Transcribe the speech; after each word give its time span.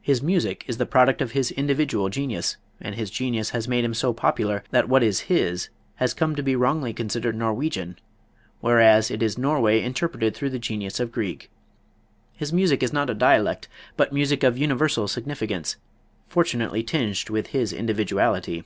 His 0.00 0.22
music 0.22 0.62
is 0.68 0.76
the 0.76 0.86
product 0.86 1.20
of 1.20 1.32
his 1.32 1.50
individual 1.50 2.08
genius, 2.08 2.58
and 2.80 2.94
his 2.94 3.10
genius 3.10 3.50
has 3.50 3.66
made 3.66 3.84
him 3.84 3.92
so 3.92 4.12
popular 4.12 4.62
that 4.70 4.88
what 4.88 5.02
is 5.02 5.22
his 5.22 5.68
has 5.96 6.14
come 6.14 6.36
to 6.36 6.44
be 6.44 6.54
wrongly 6.54 6.92
considered 6.94 7.34
Norwegian, 7.34 7.98
whereas 8.60 9.10
it 9.10 9.20
is 9.20 9.36
Norway 9.36 9.82
interpreted 9.82 10.32
through 10.32 10.50
the 10.50 10.60
genius 10.60 11.00
of 11.00 11.10
Grieg. 11.10 11.48
His 12.36 12.52
music 12.52 12.84
is 12.84 12.92
not 12.92 13.10
a 13.10 13.14
dialect, 13.14 13.66
but 13.96 14.12
music 14.12 14.44
of 14.44 14.56
universal 14.56 15.08
significance, 15.08 15.74
fortunately 16.28 16.84
tinged 16.84 17.28
with 17.28 17.48
his 17.48 17.72
individuality. 17.72 18.62